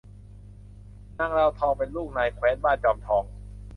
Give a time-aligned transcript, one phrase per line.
[1.17, 3.23] นางลาวทองเป็นลูกนายแคว้นบ้านจอมทอง